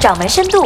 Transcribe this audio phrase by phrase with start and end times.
[0.00, 0.62] 掌门深度。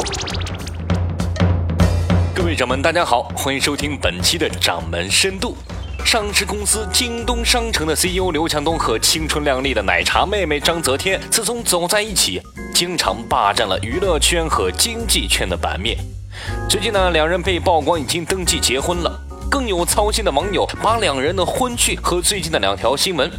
[2.35, 5.57] 各位掌门，大家好，欢迎收听本期的掌门深度。
[6.05, 12.43] 上市公司京东商城的 CEO 刘强东和青春靓丽的奶茶妹妹章泽天，自从走在一起，
[12.75, 15.97] 经常霸占了娱乐圈和经济圈的版面。
[16.69, 19.19] 最近呢，两人被曝光已经登记结婚了。
[19.51, 23.31] 更有操心的网友把两人的婚讯和最近的两条新闻：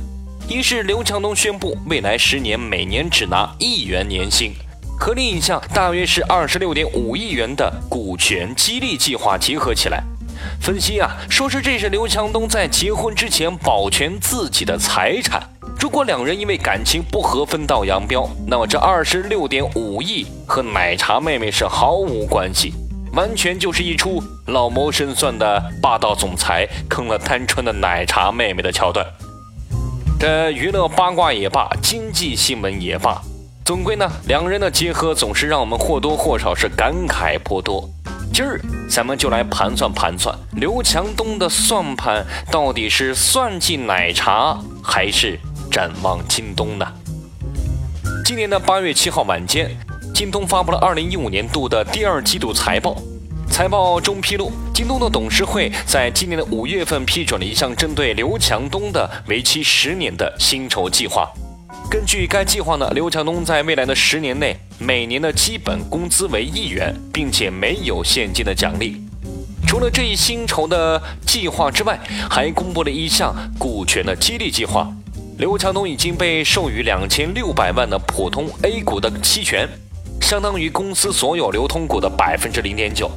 [0.48, 4.54] 一是刘强东宣布未来十年每年只拿一元年薪，
[4.98, 10.04] 和另一项大约是二十六点五亿元的股权激励计划结合起来。
[10.62, 15.42] 分析啊，说是这是刘强东在结婚之前保全自己的财产。
[15.80, 22.74] 如果两人因为感情不和分道扬镳，那么这二十六点五亿和奶茶妹妹是毫无关系。
[23.14, 29.06] 完全就是一出老谋深算的霸道总裁坑了单纯的奶茶妹妹的桥段。
[30.20, 33.22] 这娱乐八卦也罢，经济新闻也罢，
[33.66, 37.90] 总归呢，两人的结合总是让我们或多或少是感慨颇多。
[38.34, 45.40] 今儿咱们就来盘算盘算，刘强东的算盘到底是算计奶茶，还是
[45.72, 46.86] 展望京东呢？
[48.26, 49.72] 今年的八月七号晚间。
[50.14, 52.96] 京东发布了二零一五年度的第二季度财报。
[53.50, 61.32] 财报中披露，京东的董事会在今年的五月份批准了一项针对刘强东的为期十年的薪酬计划。
[61.90, 69.02] 根据该计划呢，刘强东在未来的十年内，每年的基本工资为一元，并且没有现金的奖励。
[69.68, 74.92] 除了这一薪酬的计划之外，还公布了一项股权的激励计划。
[75.38, 79.68] 刘强东已经被授予两千六百万的普通 A 股的期权。
[80.22, 83.12] 相当于公司所有流通股的百分之零点九。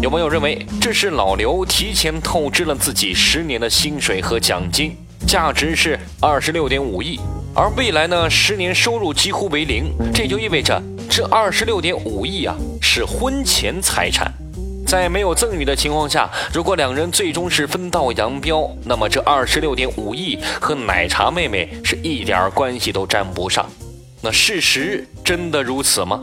[0.00, 7.20] 有网友认为，这是老刘提前透支了自己十年的薪水和奖金，价值是二十六点五亿。
[7.58, 14.32] 而未来呢，十年收入几乎为零，这就意味着这二十六点五亿啊是婚前财产。
[14.86, 23.68] 在没有赠与的情况下，如果两人最终是分道扬镳，那么这二十六点五亿和奶茶妹妹是一点关系都沾不上。
[24.20, 26.22] 那事实真的如此吗？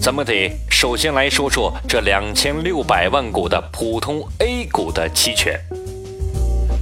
[0.00, 5.60] 咱们得首先来说说这两千六百万股的普通 A 股的期权。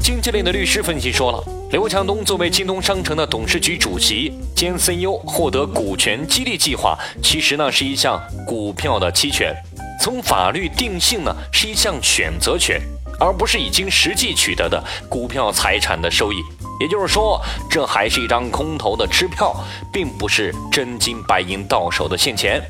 [0.02, 9.54] 经济类的律师分析说了，刘强东作为京东商城的董事局主席兼 CEO，获得股权激励计划，其实呢是一项股票的期权，
[10.00, 12.80] 从法律定性呢是一项选择权，
[13.20, 16.36] 而不是已经实际取得的股票财产的收益。
[16.80, 17.40] 也就是说，
[17.70, 19.54] 这还是一张空头的支票，
[19.92, 22.62] 并不是真金白银到手的现钱。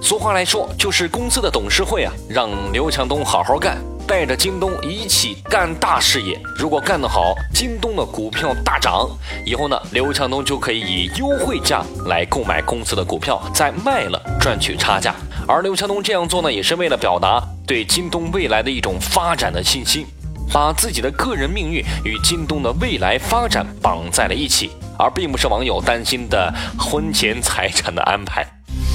[0.00, 3.78] 俗话来说，就是公司的董事会啊，让刘强东好好干，
[4.08, 6.40] 带着京东一起干大事业。
[6.56, 9.06] 如果干得好，京东的股票大涨，
[9.44, 15.14] 以后呢，刘强东就可以以优惠价来购买公司的股票，再卖了赚取差价。
[15.46, 20.06] 而刘强东这样做呢，也是为了表达对京东未来的一种发展的信心。
[20.50, 28.42] 把自己的个人命运与京东的未来发展绑在了一起，而并不是网友担心的婚前财产的安排。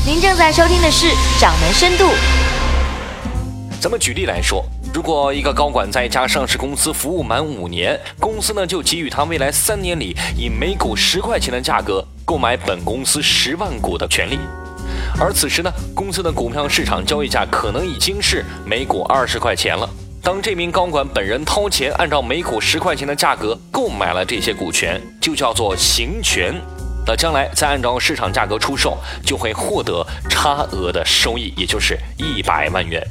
[0.03, 1.05] 您正在收听的是
[1.39, 2.05] 《掌门深度》。
[3.83, 4.63] 咱们举例来说，
[4.93, 14.39] 如果一个高管在一家上市公司服务满五年，公司呢就给予他未来三年里以每股十块钱的价格购买本公司十万股的权利，
[15.19, 19.89] 而此时呢，公司的股票市场交易价可能已经是每股二十块钱了。
[20.21, 26.55] 当这名高管本人掏钱，按照每股十块钱的价格购买了这些股权，就叫做行权。
[27.05, 33.05] 那将来再按照市场价格出售，就会获得差额的收益，也就是一百万元。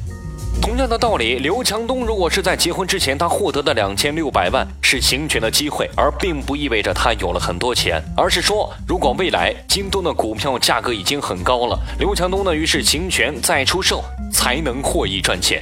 [0.63, 15.61] 同样的道理，刘强东如果是在结婚之前他获得的两千六百万是行权的机会，而并不意味着他有了很多钱，而是说，如果未来京东的股票价格已经很高了，刘强东呢于是行权再出售，才能获益赚钱。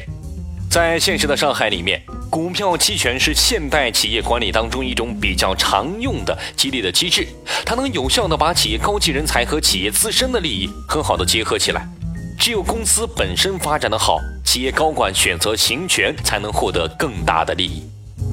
[0.69, 7.28] 在现实的上海里面，股票期权是现代企业管理当中一种比较常用的激励的机制，
[7.66, 11.90] 它能有效的把企业高级人才和企业自身的利益很好的结合起来。
[12.37, 17.84] 只有公司本身发展的好，企业高管选择行权才能获得更大的利益。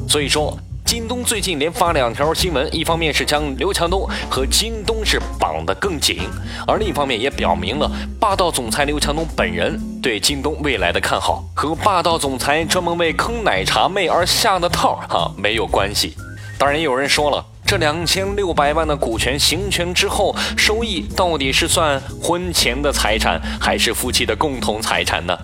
[0.08, 0.58] 所以说。
[0.84, 6.20] 京东最近连发两条新闻，一方面是将刘强东和京东是绑得更紧，
[6.66, 16.16] 而另一方面也表明了霸道总裁刘强东本人对京东未来的看好，和霸道总裁专门为坑奶茶妹而下的套哈没有关系。
[16.56, 25.38] 当然，也有人说了，这两千六百万的股权行权之后，收益到底是算婚前的财产，还是夫妻的共同财产呢？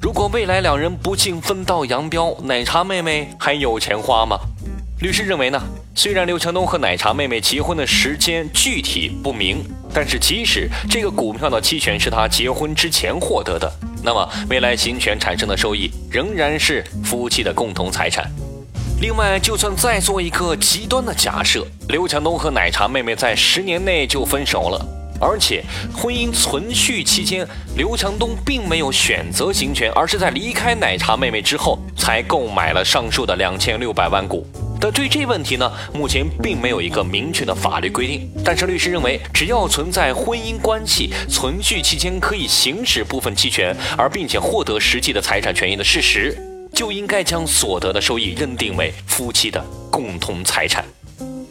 [0.00, 4.38] 如果未来两人不幸分道扬镳，奶茶妹妹还有钱花吗？
[5.00, 5.60] 律师认为呢，
[5.94, 9.62] 虽然刘强东和奶茶妹妹结婚的时间具体不明，
[9.92, 13.70] 但是即使这个股票的期权是他结婚之前获得的，
[14.02, 18.24] 那么未来行权产生的收益仍然是夫妻的共同财产。
[19.02, 24.82] 另外，就算再做一个极端的假设，刘强东和奶茶妹妹在十年内就分手了，
[25.20, 25.62] 而且
[25.94, 27.46] 婚姻存续期间，
[27.76, 34.46] 刘强东并没有选择行权，而是在离开奶茶妹妹之后才购买了上述的两千六百万股。
[34.80, 38.30] 但对这问题呢，目前并没有一个明确的法律规定。
[38.42, 46.34] 但是律师认为，只要存在婚姻关系存续期间可以行使部分期权，而并且获得实际的财产权益的事实，
[46.72, 50.82] 就应该将所得的收益认定为夫妻的共同财产。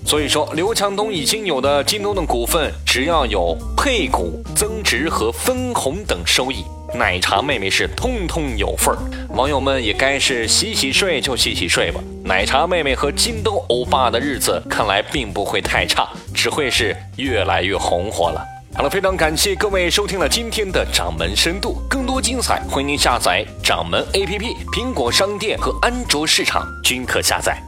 [0.10, 6.66] 所以说，刘强东已经有的京东的股份，只要有配股增值和分红等收益。
[6.96, 8.98] 奶茶妹妹是通通有份儿，
[9.36, 12.02] 网友们也该是洗洗睡就洗洗睡吧。
[12.24, 18.44] 奶茶妹妹和京东欧巴的日子看来并不会太差，只会是越来越红火了。
[18.74, 27.62] 好了，非常感谢各位收听了今天的掌门深度，更多精彩欢迎您下载掌门 APP，苹果商店和安卓市场均可下载。